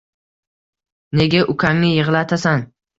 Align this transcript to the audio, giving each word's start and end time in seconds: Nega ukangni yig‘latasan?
Nega 1.23 1.45
ukangni 1.57 1.95
yig‘latasan? 1.95 2.71